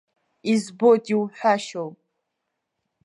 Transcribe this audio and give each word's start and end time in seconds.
Избоит 0.51 1.05
иуҳәашьоу. 1.13 1.89